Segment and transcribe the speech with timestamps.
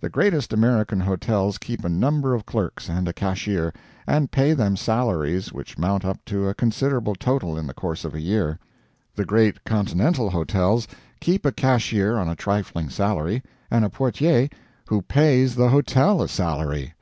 [0.00, 3.72] The greatest American hotels keep a number of clerks and a cashier,
[4.08, 8.12] and pay them salaries which mount up to a considerable total in the course of
[8.12, 8.58] a year.
[9.14, 10.88] The great continental hotels
[11.20, 13.40] keep a cashier on a trifling salary,
[13.70, 14.48] and a portier
[14.88, 16.94] WHO PAYS THE HOTEL A SALARY.